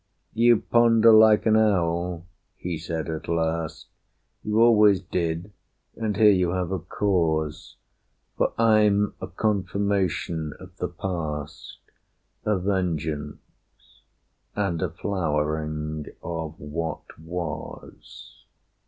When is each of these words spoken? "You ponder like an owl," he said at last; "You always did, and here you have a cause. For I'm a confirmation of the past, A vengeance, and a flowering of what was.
"You 0.33 0.57
ponder 0.57 1.11
like 1.13 1.45
an 1.45 1.55
owl," 1.55 2.25
he 2.55 2.79
said 2.79 3.07
at 3.07 3.27
last; 3.27 3.85
"You 4.41 4.59
always 4.59 4.99
did, 4.99 5.51
and 5.95 6.17
here 6.17 6.31
you 6.31 6.49
have 6.53 6.71
a 6.71 6.79
cause. 6.79 7.75
For 8.35 8.51
I'm 8.59 9.13
a 9.21 9.27
confirmation 9.27 10.53
of 10.59 10.75
the 10.77 10.87
past, 10.87 11.77
A 12.45 12.57
vengeance, 12.57 14.01
and 14.55 14.81
a 14.81 14.89
flowering 14.89 16.07
of 16.23 16.59
what 16.59 17.19
was. 17.19 18.43